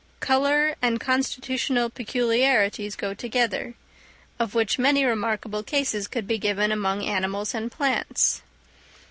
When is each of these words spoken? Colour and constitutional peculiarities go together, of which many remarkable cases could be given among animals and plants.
Colour 0.19 0.73
and 0.81 0.99
constitutional 0.99 1.87
peculiarities 1.91 2.95
go 2.95 3.13
together, 3.13 3.75
of 4.39 4.55
which 4.55 4.79
many 4.79 5.05
remarkable 5.05 5.61
cases 5.61 6.07
could 6.07 6.25
be 6.25 6.39
given 6.39 6.71
among 6.71 7.05
animals 7.05 7.53
and 7.53 7.71
plants. 7.71 8.41